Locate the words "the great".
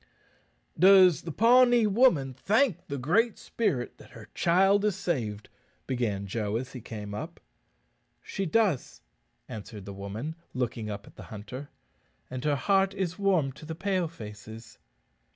2.87-3.37